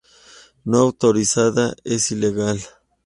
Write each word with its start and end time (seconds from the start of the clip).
No 0.63 0.79
autorizada 0.79 1.75
es 1.83 2.09
ilegal. 2.09 2.59